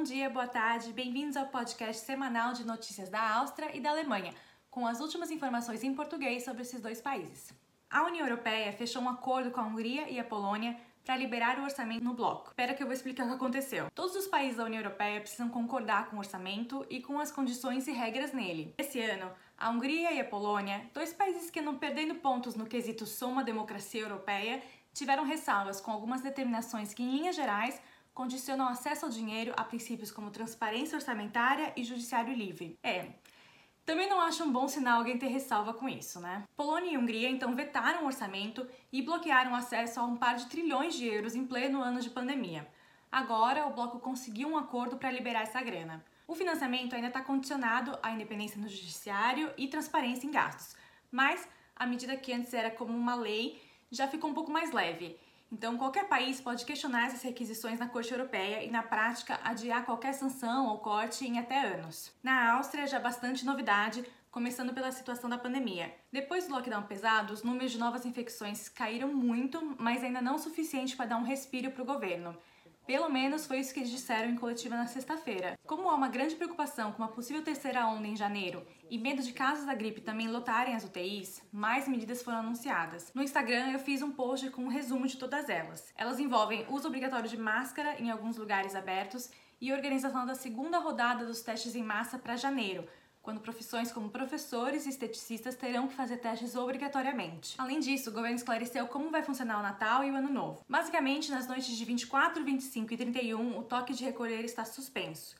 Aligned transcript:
bom 0.00 0.04
dia, 0.04 0.30
boa 0.30 0.46
tarde, 0.46 0.94
bem-vindos 0.94 1.36
ao 1.36 1.48
podcast 1.48 2.06
semanal 2.06 2.54
de 2.54 2.64
notícias 2.64 3.10
da 3.10 3.34
Áustria 3.34 3.76
e 3.76 3.80
da 3.80 3.90
Alemanha, 3.90 4.32
com 4.70 4.86
as 4.86 4.98
últimas 4.98 5.30
informações 5.30 5.84
em 5.84 5.92
português 5.92 6.42
sobre 6.42 6.62
esses 6.62 6.80
dois 6.80 7.02
países. 7.02 7.52
A 7.90 8.04
União 8.04 8.26
Europeia 8.26 8.72
fechou 8.72 9.02
um 9.02 9.10
acordo 9.10 9.50
com 9.50 9.60
a 9.60 9.64
Hungria 9.64 10.08
e 10.08 10.18
a 10.18 10.24
Polônia 10.24 10.74
para 11.04 11.18
liberar 11.18 11.58
o 11.58 11.64
orçamento 11.64 12.02
no 12.02 12.14
bloco. 12.14 12.48
Espera 12.48 12.72
que 12.72 12.82
eu 12.82 12.86
vou 12.86 12.94
explicar 12.94 13.24
o 13.24 13.28
que 13.28 13.34
aconteceu. 13.34 13.88
Todos 13.94 14.16
os 14.16 14.26
países 14.26 14.56
da 14.56 14.64
União 14.64 14.80
Europeia 14.80 15.20
precisam 15.20 15.50
concordar 15.50 16.08
com 16.08 16.16
o 16.16 16.20
orçamento 16.20 16.86
e 16.88 17.02
com 17.02 17.20
as 17.20 17.30
condições 17.30 17.86
e 17.86 17.92
regras 17.92 18.32
nele. 18.32 18.74
Esse 18.78 19.02
ano, 19.02 19.30
a 19.58 19.68
Hungria 19.68 20.12
e 20.12 20.20
a 20.20 20.24
Polônia, 20.24 20.88
dois 20.94 21.12
países 21.12 21.50
que 21.50 21.60
andam 21.60 21.76
perdendo 21.76 22.14
pontos 22.14 22.54
no 22.54 22.64
quesito 22.64 23.04
soma 23.04 23.44
democracia 23.44 24.00
europeia, 24.00 24.62
tiveram 24.94 25.24
ressalvas 25.24 25.78
com 25.78 25.90
algumas 25.90 26.22
determinações 26.22 26.94
que, 26.94 27.02
em 27.02 27.10
linhas 27.10 27.36
gerais, 27.36 27.78
condicionam 28.14 28.68
acesso 28.68 29.06
ao 29.06 29.10
dinheiro 29.10 29.52
a 29.56 29.64
princípios 29.64 30.10
como 30.10 30.30
transparência 30.30 30.96
orçamentária 30.96 31.72
e 31.76 31.84
judiciário 31.84 32.34
livre. 32.34 32.78
É, 32.82 33.12
também 33.84 34.08
não 34.08 34.20
acho 34.20 34.44
um 34.44 34.52
bom 34.52 34.68
sinal 34.68 34.98
alguém 34.98 35.18
ter 35.18 35.28
ressalva 35.28 35.74
com 35.74 35.88
isso, 35.88 36.20
né? 36.20 36.44
Polônia 36.56 36.92
e 36.92 36.98
Hungria 36.98 37.28
então 37.28 37.54
vetaram 37.54 38.02
o 38.02 38.06
orçamento 38.06 38.66
e 38.92 39.02
bloquearam 39.02 39.54
acesso 39.54 39.98
a 39.98 40.04
um 40.04 40.16
par 40.16 40.36
de 40.36 40.46
trilhões 40.46 40.94
de 40.94 41.06
euros 41.06 41.34
em 41.34 41.46
pleno 41.46 41.82
ano 41.82 42.00
de 42.00 42.10
pandemia. 42.10 42.68
Agora, 43.10 43.66
o 43.66 43.72
bloco 43.72 43.98
conseguiu 43.98 44.48
um 44.48 44.56
acordo 44.56 44.96
para 44.96 45.10
liberar 45.10 45.42
essa 45.42 45.60
grana. 45.60 46.04
O 46.28 46.34
financiamento 46.36 46.94
ainda 46.94 47.08
está 47.08 47.20
condicionado 47.20 47.98
à 48.00 48.12
independência 48.12 48.60
no 48.60 48.68
judiciário 48.68 49.52
e 49.58 49.66
transparência 49.66 50.24
em 50.28 50.30
gastos, 50.30 50.76
mas 51.10 51.48
a 51.74 51.84
medida 51.84 52.16
que 52.16 52.32
antes 52.32 52.54
era 52.54 52.70
como 52.70 52.96
uma 52.96 53.16
lei 53.16 53.60
já 53.90 54.06
ficou 54.06 54.30
um 54.30 54.34
pouco 54.34 54.52
mais 54.52 54.70
leve 54.70 55.18
então, 55.52 55.76
qualquer 55.76 56.06
país 56.06 56.40
pode 56.40 56.64
questionar 56.64 57.06
essas 57.06 57.22
requisições 57.22 57.78
na 57.78 57.88
Corte 57.88 58.12
Europeia 58.12 58.62
e, 58.62 58.70
na 58.70 58.84
prática, 58.84 59.40
adiar 59.42 59.84
qualquer 59.84 60.14
sanção 60.14 60.68
ou 60.68 60.78
corte 60.78 61.26
em 61.26 61.40
até 61.40 61.74
anos. 61.74 62.12
Na 62.22 62.52
Áustria, 62.52 62.86
já 62.86 63.00
bastante 63.00 63.44
novidade, 63.44 64.04
começando 64.30 64.72
pela 64.72 64.92
situação 64.92 65.28
da 65.28 65.36
pandemia. 65.36 65.92
Depois 66.12 66.46
do 66.46 66.54
lockdown 66.54 66.84
pesado, 66.84 67.32
os 67.32 67.42
números 67.42 67.72
de 67.72 67.78
novas 67.78 68.06
infecções 68.06 68.68
caíram 68.68 69.12
muito, 69.12 69.74
mas 69.76 70.04
ainda 70.04 70.22
não 70.22 70.36
o 70.36 70.38
suficiente 70.38 70.96
para 70.96 71.06
dar 71.06 71.16
um 71.16 71.24
respiro 71.24 71.72
para 71.72 71.82
o 71.82 71.86
governo. 71.86 72.36
Pelo 72.90 73.08
menos 73.08 73.46
foi 73.46 73.60
isso 73.60 73.72
que 73.72 73.78
eles 73.78 73.92
disseram 73.92 74.28
em 74.28 74.34
coletiva 74.34 74.74
na 74.74 74.88
sexta-feira. 74.88 75.56
Como 75.64 75.88
há 75.88 75.94
uma 75.94 76.08
grande 76.08 76.34
preocupação 76.34 76.90
com 76.90 77.00
uma 77.00 77.12
possível 77.12 77.40
terceira 77.40 77.86
onda 77.86 78.04
em 78.04 78.16
janeiro 78.16 78.66
e 78.90 78.98
medo 78.98 79.22
de 79.22 79.32
casos 79.32 79.64
da 79.64 79.76
gripe 79.76 80.00
também 80.00 80.26
lotarem 80.26 80.74
as 80.74 80.82
UTIs, 80.82 81.40
mais 81.52 81.86
medidas 81.86 82.20
foram 82.20 82.38
anunciadas. 82.38 83.12
No 83.14 83.22
Instagram 83.22 83.70
eu 83.70 83.78
fiz 83.78 84.02
um 84.02 84.10
post 84.10 84.50
com 84.50 84.64
um 84.64 84.68
resumo 84.68 85.06
de 85.06 85.16
todas 85.16 85.48
elas. 85.48 85.92
Elas 85.96 86.18
envolvem 86.18 86.66
uso 86.68 86.88
obrigatório 86.88 87.30
de 87.30 87.36
máscara 87.36 87.94
em 88.00 88.10
alguns 88.10 88.36
lugares 88.36 88.74
abertos 88.74 89.30
e 89.60 89.72
organização 89.72 90.26
da 90.26 90.34
segunda 90.34 90.80
rodada 90.80 91.24
dos 91.24 91.42
testes 91.42 91.76
em 91.76 91.84
massa 91.84 92.18
para 92.18 92.34
janeiro, 92.34 92.88
quando 93.22 93.40
profissões 93.40 93.92
como 93.92 94.10
professores 94.10 94.86
e 94.86 94.88
esteticistas 94.88 95.54
terão 95.54 95.86
que 95.88 95.94
fazer 95.94 96.16
testes 96.18 96.56
obrigatoriamente. 96.56 97.54
Além 97.58 97.78
disso, 97.78 98.10
o 98.10 98.12
governo 98.12 98.36
esclareceu 98.36 98.86
como 98.88 99.10
vai 99.10 99.22
funcionar 99.22 99.58
o 99.58 99.62
Natal 99.62 100.04
e 100.04 100.10
o 100.10 100.16
Ano 100.16 100.32
Novo. 100.32 100.64
Basicamente, 100.68 101.30
nas 101.30 101.46
noites 101.46 101.76
de 101.76 101.84
24, 101.84 102.42
25 102.44 102.94
e 102.94 102.96
31, 102.96 103.58
o 103.58 103.62
toque 103.62 103.92
de 103.92 104.04
recolher 104.04 104.44
está 104.44 104.64
suspenso. 104.64 105.36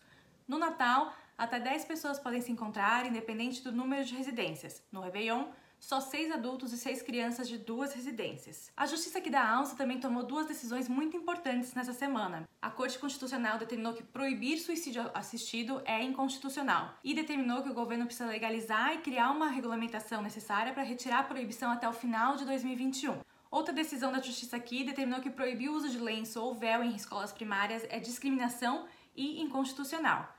No 0.46 0.58
Natal, 0.58 1.14
até 1.38 1.58
10 1.58 1.86
pessoas 1.86 2.18
podem 2.18 2.42
se 2.42 2.52
encontrar, 2.52 3.06
independente 3.06 3.62
do 3.62 3.72
número 3.72 4.04
de 4.04 4.14
residências. 4.14 4.82
No 4.92 5.00
Réveillon, 5.00 5.46
só 5.80 5.98
seis 6.00 6.30
adultos 6.30 6.72
e 6.72 6.78
seis 6.78 7.00
crianças 7.00 7.48
de 7.48 7.56
duas 7.56 7.94
residências. 7.94 8.70
A 8.76 8.86
Justiça 8.86 9.18
aqui 9.18 9.30
da 9.30 9.48
Alça 9.48 9.74
também 9.74 9.98
tomou 9.98 10.22
duas 10.22 10.46
decisões 10.46 10.88
muito 10.88 11.16
importantes 11.16 11.74
nessa 11.74 11.94
semana. 11.94 12.46
A 12.60 12.70
Corte 12.70 12.98
Constitucional 12.98 13.58
determinou 13.58 13.94
que 13.94 14.02
proibir 14.02 14.58
suicídio 14.58 15.10
assistido 15.14 15.80
é 15.86 16.02
inconstitucional 16.02 16.94
e 17.02 17.14
determinou 17.14 17.62
que 17.62 17.70
o 17.70 17.74
governo 17.74 18.04
precisa 18.04 18.28
legalizar 18.28 18.94
e 18.94 18.98
criar 18.98 19.30
uma 19.30 19.48
regulamentação 19.48 20.20
necessária 20.22 20.74
para 20.74 20.82
retirar 20.82 21.20
a 21.20 21.24
proibição 21.24 21.70
até 21.72 21.88
o 21.88 21.92
final 21.92 22.36
de 22.36 22.44
2021. 22.44 23.18
Outra 23.50 23.74
decisão 23.74 24.12
da 24.12 24.20
Justiça 24.20 24.56
aqui 24.56 24.84
determinou 24.84 25.20
que 25.20 25.30
proibir 25.30 25.70
o 25.70 25.74
uso 25.74 25.88
de 25.88 25.98
lenço 25.98 26.40
ou 26.40 26.54
véu 26.54 26.84
em 26.84 26.94
escolas 26.94 27.32
primárias 27.32 27.84
é 27.88 27.98
discriminação 27.98 28.86
e 29.16 29.40
inconstitucional. 29.40 30.32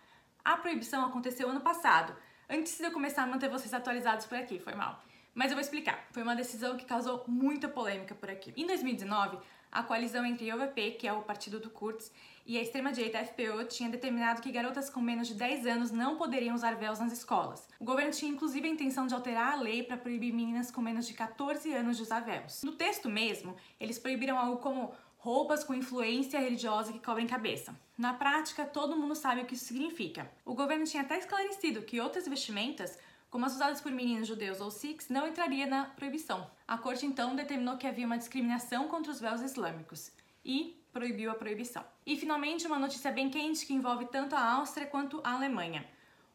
A 0.46 0.56
proibição 0.56 1.03
aconteceu 1.03 1.50
ano 1.50 1.62
passado, 1.62 2.16
antes 2.50 2.78
de 2.78 2.84
eu 2.84 2.91
começar 2.91 3.23
a 3.23 3.28
manter 3.28 3.50
vocês 3.50 3.73
atualizados 3.73 4.25
por 4.25 4.38
aqui, 4.38 4.59
foi 4.59 4.75
mal. 4.75 5.03
Mas 5.34 5.50
eu 5.50 5.56
vou 5.56 5.62
explicar. 5.62 6.08
Foi 6.12 6.24
uma 6.24 6.36
decisão 6.36 6.75
que 6.75 6.86
causou 6.86 7.24
muita 7.28 7.68
polêmica 7.68 8.14
por 8.14 8.30
aqui. 8.30 8.53
Em 8.58 8.68
2019, 8.68 9.38
a 9.72 9.81
coalizão 9.81 10.25
entre 10.25 10.52
OVP, 10.52 10.92
que 10.92 11.08
é 11.08 11.14
o 11.14 11.22
partido 11.22 11.59
do 11.59 11.69
Kurz, 11.69 12.12
e 12.46 12.58
a 12.58 12.62
extrema-direita 12.62 13.24
FPO 13.24 13.64
tinha 13.70 13.90
determinado 13.90 14.41
que 14.41 14.52
garotas 14.52 14.90
com 14.90 15.00
menos 15.00 15.30
de 15.30 15.36
10 15.36 15.66
anos 15.66 15.91
não 15.91 16.18
poderiam 16.18 16.53
usar 16.53 16.75
véus 16.75 17.00
nas 17.00 17.14
escolas. 17.14 17.70
O 17.80 17.86
governo 17.86 18.12
tinha 18.12 18.30
inclusive 18.30 18.68
a 18.68 18.72
intenção 18.72 19.08
de 19.08 19.14
alterar 19.14 19.53
a 19.53 19.62
lei 19.62 19.84
para 19.84 19.96
proibir 19.96 20.34
meninas 20.34 20.70
com 20.70 20.81
menos 20.81 21.08
de 21.08 21.14
14 21.14 21.74
anos 21.74 21.96
de 21.96 22.03
usar 22.03 22.20
véus. 22.20 22.62
No 22.64 22.74
texto 22.74 23.09
mesmo, 23.09 23.56
eles 23.80 23.97
proibiram 23.97 24.38
algo 24.38 24.58
como 24.58 24.94
roupas 25.18 25.64
com 25.64 25.74
influência 25.74 26.40
religiosa 26.40 26.91
que 26.91 27.00
cobrem 27.00 27.28
cabeça. 27.28 27.74
Na 27.96 28.14
prática, 28.14 28.66
todo 28.66 28.97
mundo 28.97 29.16
sabe 29.16 29.41
o 29.41 29.46
que 29.46 29.53
isso 29.53 29.66
significa. 29.66 30.30
O 30.44 30.56
governo 30.56 30.84
tinha 30.84 31.03
até 31.03 31.18
esclarecido 31.20 31.84
que 31.84 32.02
outras 32.02 32.28
vestimentas 32.28 32.97
como 33.31 33.46
as 33.46 33.53
usadas 33.53 33.80
por 33.80 33.94
meninos 33.94 34.28
judeus 34.28 34.59
ou 34.59 34.69
sikhs, 34.69 35.08
não 35.08 35.25
entraria 35.25 35.66
na 35.66 35.86
proibição. 35.86 36.52
A 36.68 36.78
corte 36.78 37.06
então 37.06 37.34
determinou 37.34 37.78
que 37.78 37.88
havia 37.88 38.06
uma 38.06 38.18
discriminação 38.18 38.90
contra 38.90 39.09
os 39.09 39.22
véus 39.22 39.42
islâmicos 39.42 40.12
e 40.44 40.78
proibiu 40.92 41.31
a 41.31 41.36
proibição. 41.36 41.84
E 42.06 42.18
finalmente, 42.18 42.68
uma 42.68 42.78
notícia 42.78 43.09
bem 43.09 43.30
quente 43.30 43.66
que 43.66 43.74
envolve 43.74 44.06
tanto 44.08 44.36
a 44.36 44.52
Áustria 44.56 44.86
quanto 44.86 45.22
a 45.24 45.31
Alemanha. 45.31 45.86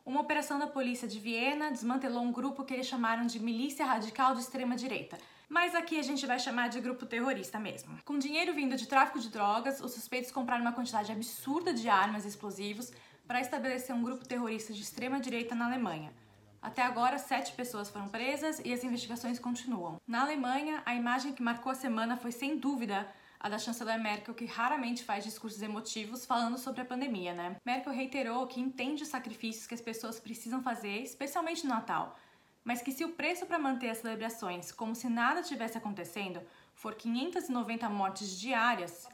Uma 0.06 0.22
operação 0.22 0.58
da 0.58 0.66
polícia 0.66 1.06
de 1.06 1.20
Viena 1.20 1.70
desmantelou 1.70 2.22
um 2.22 2.32
grupo 2.32 2.64
que 2.64 2.72
eles 2.72 2.86
chamaram 2.86 3.26
de 3.26 3.38
milícia 3.40 3.84
radical 3.84 4.34
de 4.34 4.40
extrema 4.40 4.74
direita. 4.74 5.18
Mas 5.50 5.74
aqui 5.74 5.98
a 5.98 6.02
gente 6.02 6.24
vai 6.24 6.38
chamar 6.38 6.68
de 6.68 6.80
grupo 6.80 7.04
terrorista 7.04 7.58
mesmo. 7.58 7.98
Com 8.06 8.18
dinheiro 8.18 8.54
vindo 8.54 8.74
de 8.74 8.88
tráfico 8.88 9.20
de 9.20 9.28
drogas, 9.28 9.82
os 9.82 9.92
suspeitos 9.92 10.32
compraram 10.32 10.62
uma 10.62 10.72
quantidade 10.72 11.12
absurda 11.12 11.74
de 11.74 11.90
armas 11.90 12.24
e 12.24 12.28
explosivos 12.28 12.90
para 13.26 13.40
estabelecer 13.40 13.94
um 13.94 14.02
grupo 14.02 14.26
terrorista 14.26 14.72
de 14.72 14.80
extrema 14.80 15.20
direita 15.20 15.54
na 15.54 15.66
Alemanha. 15.66 16.12
Até 16.60 16.82
agora, 16.82 17.18
sete 17.18 17.52
pessoas 17.52 17.88
foram 17.88 18.08
presas 18.08 18.60
e 18.64 18.72
as 18.72 18.82
investigações 18.82 19.38
continuam. 19.38 19.96
Na 20.06 20.22
Alemanha, 20.22 20.82
a 20.84 20.94
imagem 20.94 21.32
que 21.32 21.42
marcou 21.42 21.72
a 21.72 21.74
semana 21.74 22.16
foi 22.16 22.32
sem 22.32 22.58
dúvida 22.58 23.06
a 23.38 23.48
da 23.48 23.58
chanceler 23.58 24.00
Merkel, 24.00 24.34
que 24.34 24.46
raramente 24.46 25.04
faz 25.04 25.22
discursos 25.22 25.62
emotivos 25.62 26.24
falando 26.24 26.58
sobre 26.58 26.80
a 26.80 26.84
pandemia, 26.84 27.34
né? 27.34 27.56
Merkel 27.64 27.92
reiterou 27.92 28.46
que 28.46 28.60
entende 28.60 29.02
os 29.02 29.08
sacrifícios 29.08 29.66
que 29.66 29.74
as 29.74 29.80
pessoas 29.80 30.18
precisam 30.18 30.62
fazer, 30.62 31.02
especialmente 31.02 31.64
no 31.64 31.74
Natal, 31.74 32.18
mas 32.64 32.82
que 32.82 32.90
se 32.90 33.04
o 33.04 33.12
preço 33.12 33.46
para 33.46 33.58
manter 33.58 33.90
as 33.90 33.98
celebrações 33.98 34.72
como 34.72 34.94
se 34.94 35.08
nada 35.08 35.42
tivesse 35.42 35.78
acontecendo 35.78 36.40
for 36.74 36.94
590 36.94 37.88
mortes 37.88 38.38
diárias, 38.38 39.06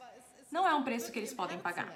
não 0.51 0.67
é 0.67 0.73
um 0.73 0.83
preço 0.83 1.11
que 1.11 1.19
eles 1.19 1.33
podem 1.33 1.59
pagar. 1.59 1.93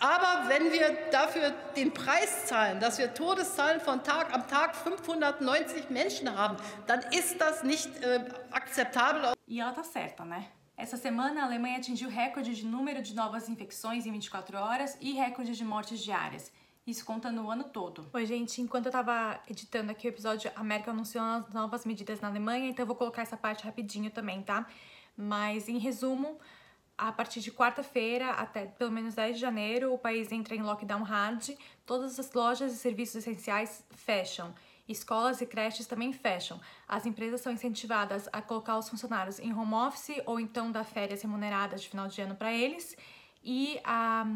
Aber 0.00 0.48
wenn 0.48 0.70
wir 0.72 1.10
dafür 1.10 1.50
den 1.76 1.92
Preis 1.92 2.46
zahlen, 2.46 2.78
dass 2.78 2.98
wir 2.98 3.12
Todeszahlen 3.14 3.80
von 3.80 4.02
Tag 4.04 4.32
am 4.32 4.46
Tag 4.46 4.76
590 4.76 5.90
Menschen 5.90 6.36
haben, 6.36 6.56
dann 6.86 7.00
ist 7.12 7.40
das 7.40 7.64
nicht 7.64 7.88
äh, 8.02 8.24
akzeptabel. 8.52 9.32
E 9.46 9.60
ela 9.60 9.72
tá 9.72 9.82
certa, 9.82 10.24
né? 10.24 10.46
Essa 10.76 10.96
semana, 10.96 11.42
a 11.42 11.44
Alemanha 11.46 11.78
atingiu 11.78 12.08
recorde 12.08 12.54
de 12.54 12.64
número 12.64 13.02
de 13.02 13.12
novas 13.12 13.48
infecções 13.48 14.06
em 14.06 14.12
24 14.12 14.56
horas 14.56 14.96
e 15.00 15.12
recorde 15.12 15.56
de 15.56 15.64
mortes 15.64 15.98
diárias. 15.98 16.52
Isso 16.86 17.04
contando 17.04 17.42
o 17.42 17.50
ano 17.50 17.64
todo. 17.64 18.08
Oi, 18.12 18.24
gente, 18.24 18.62
enquanto 18.62 18.86
eu 18.86 18.92
tava 18.92 19.40
editando 19.50 19.90
aqui 19.90 20.06
o 20.06 20.10
episódio, 20.10 20.52
a 20.54 20.60
América 20.60 20.92
anunciou 20.92 21.24
as 21.24 21.52
novas 21.52 21.84
medidas 21.84 22.20
na 22.20 22.28
Alemanha, 22.28 22.70
então 22.70 22.84
eu 22.84 22.86
vou 22.86 22.94
colocar 22.94 23.22
essa 23.22 23.36
parte 23.36 23.64
rapidinho 23.64 24.10
também, 24.10 24.42
tá? 24.42 24.66
Mas, 25.16 25.68
em 25.68 25.78
resumo, 25.78 26.38
a 26.98 27.12
partir 27.12 27.40
de 27.40 27.52
quarta-feira 27.52 28.32
até 28.32 28.66
pelo 28.66 28.90
menos 28.90 29.14
10 29.14 29.36
de 29.36 29.40
janeiro, 29.40 29.94
o 29.94 29.98
país 29.98 30.32
entra 30.32 30.56
em 30.56 30.62
lockdown 30.62 31.04
hard, 31.04 31.50
todas 31.86 32.18
as 32.18 32.32
lojas 32.32 32.72
e 32.72 32.76
serviços 32.76 33.16
essenciais 33.16 33.84
fecham. 33.90 34.52
Escolas 34.88 35.40
e 35.40 35.46
creches 35.46 35.86
também 35.86 36.12
fecham. 36.12 36.60
As 36.88 37.06
empresas 37.06 37.40
são 37.40 37.52
incentivadas 37.52 38.28
a 38.32 38.42
colocar 38.42 38.76
os 38.78 38.88
funcionários 38.88 39.38
em 39.38 39.52
home 39.54 39.74
office 39.74 40.20
ou 40.26 40.40
então 40.40 40.72
dar 40.72 40.82
férias 40.82 41.22
remuneradas 41.22 41.82
de 41.82 41.88
final 41.88 42.08
de 42.08 42.20
ano 42.20 42.34
para 42.34 42.52
eles. 42.52 42.96
E 43.44 43.78
há, 43.84 44.26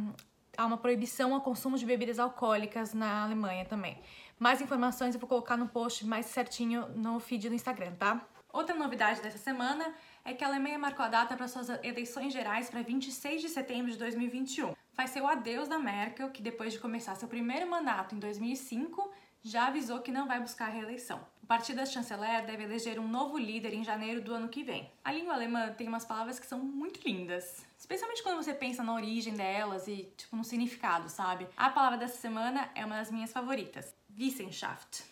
há 0.57 0.67
uma 0.67 0.77
proibição 0.77 1.35
ao 1.35 1.41
consumo 1.41 1.77
de 1.77 1.85
bebidas 1.85 2.19
alcoólicas 2.19 2.95
na 2.95 3.25
Alemanha 3.25 3.65
também. 3.65 3.99
Mais 4.39 4.61
informações 4.61 5.15
eu 5.15 5.21
vou 5.21 5.29
colocar 5.29 5.57
no 5.57 5.69
post 5.69 6.07
mais 6.07 6.27
certinho 6.27 6.87
no 6.91 7.19
feed 7.19 7.49
do 7.49 7.55
Instagram, 7.55 7.95
tá? 7.95 8.25
Outra 8.53 8.75
novidade 8.75 9.23
dessa 9.23 9.39
semana 9.39 9.95
é 10.25 10.33
que 10.33 10.45
a 10.45 10.47
Alemanha 10.47 10.79
marcou 10.79 11.05
a 11.05 11.09
data 11.09 11.37
para 11.37 11.49
suas 11.49 11.69
eleições 11.83 12.33
gerais 12.33 12.71
para 12.71 12.83
26 12.83 13.43
de 13.43 13.49
setembro 13.49 13.91
de 13.91 13.99
2021. 13.99 14.75
Vai 14.95 15.09
ser 15.09 15.21
o 15.21 15.27
adeus 15.27 15.69
da 15.69 15.79
Merkel, 15.79 16.31
que 16.31 16.43
depois 16.43 16.73
de 16.73 16.79
começar 16.79 17.15
seu 17.17 17.29
primeiro 17.29 17.69
mandato 17.69 18.15
em 18.15 18.19
2005, 18.19 19.11
já 19.43 19.67
avisou 19.67 20.01
que 20.01 20.13
não 20.13 20.29
vai 20.29 20.41
buscar 20.41 20.67
a 20.67 20.71
reeleição. 20.71 21.21
O 21.43 21.47
partido 21.47 21.85
chanceler 21.85 22.47
deve 22.47 22.63
eleger 22.63 23.01
um 23.01 23.09
novo 23.09 23.37
líder 23.37 23.75
em 23.75 23.83
janeiro 23.83 24.21
do 24.21 24.33
ano 24.33 24.49
que 24.49 24.63
vem. 24.63 24.91
A 25.05 25.11
língua 25.11 25.35
alemã 25.35 25.73
tem 25.73 25.89
umas 25.89 26.05
palavras 26.05 26.39
que 26.39 26.47
são 26.47 26.61
muito 26.61 27.01
lindas, 27.07 27.67
especialmente 27.77 28.23
quando 28.23 28.43
você 28.43 28.55
pensa 28.55 28.85
na 28.85 28.95
origem 28.95 29.35
delas 29.35 29.89
e 29.89 30.13
tipo 30.17 30.37
no 30.37 30.45
significado, 30.45 31.09
sabe? 31.09 31.49
A 31.57 31.69
palavra 31.69 31.99
dessa 31.99 32.19
semana 32.19 32.71
é 32.75 32.85
uma 32.85 32.97
das 32.97 33.11
minhas 33.11 33.33
favoritas, 33.33 33.95
Wissenschaft. 34.17 35.12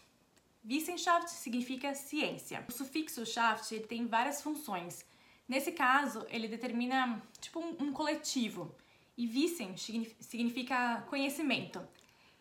Wissenschaft 0.64 1.30
significa 1.30 1.94
ciência. 1.94 2.64
O 2.68 2.72
sufixo 2.72 3.24
schaft 3.24 3.78
tem 3.88 4.06
várias 4.06 4.42
funções. 4.42 5.04
Nesse 5.48 5.72
caso, 5.72 6.26
ele 6.28 6.46
determina 6.46 7.20
tipo 7.40 7.60
um, 7.60 7.86
um 7.88 7.92
coletivo. 7.92 8.74
E 9.16 9.26
Wissen 9.26 9.76
significa 9.76 11.02
conhecimento. 11.08 11.86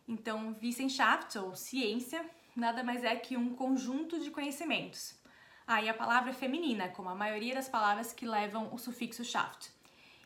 Então, 0.08 0.56
Wissenschaft, 0.62 1.38
ou 1.38 1.56
ciência, 1.56 2.24
nada 2.56 2.84
mais 2.84 3.04
é 3.04 3.16
que 3.16 3.36
um 3.38 3.56
conjunto 3.56 4.20
de 4.20 4.32
conhecimentos. 4.32 5.18
Ah, 5.66 5.82
e 5.82 5.90
a 5.90 5.94
palavra 5.94 6.32
é 6.32 6.34
feminina, 6.34 6.90
como 6.90 7.10
a 7.10 7.16
maioria 7.16 7.54
das 7.54 7.70
palavras 7.70 8.12
que 8.12 8.26
levam 8.26 8.74
o 8.74 8.78
sufixo 8.78 9.24
Schaft. 9.24 9.70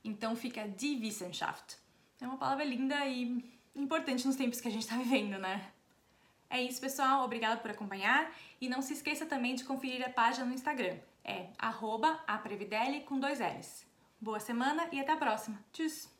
Então 0.03 0.35
fica 0.35 0.67
die 0.67 0.97
Wissenschaft. 0.99 1.77
É 2.21 2.25
uma 2.25 2.37
palavra 2.37 2.63
linda 2.63 3.05
e 3.05 3.43
importante 3.75 4.25
nos 4.25 4.35
tempos 4.35 4.61
que 4.61 4.67
a 4.67 4.71
gente 4.71 4.83
está 4.83 4.95
vivendo, 4.97 5.37
né? 5.37 5.71
É 6.53 6.61
isso, 6.61 6.79
pessoal. 6.79 7.25
Obrigada 7.25 7.59
por 7.59 7.71
acompanhar. 7.71 8.31
E 8.61 8.69
não 8.69 8.79
se 8.79 8.93
esqueça 8.93 9.25
também 9.25 9.55
de 9.55 9.63
conferir 9.63 10.05
a 10.05 10.09
página 10.11 10.45
no 10.45 10.53
Instagram. 10.53 10.97
É 11.23 11.47
aprevidele 12.27 13.01
com 13.01 13.19
dois 13.19 13.39
L's. 13.39 13.87
Boa 14.21 14.39
semana 14.39 14.87
e 14.91 14.99
até 14.99 15.13
a 15.13 15.17
próxima. 15.17 15.57
Tchau! 15.73 16.12